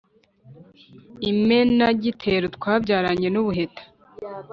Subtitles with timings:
[1.31, 3.81] Imenagitero twabyaranye n’ubuheta